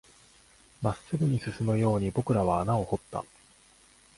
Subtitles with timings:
[0.81, 3.23] 真っ直ぐに進むように僕らは穴を掘った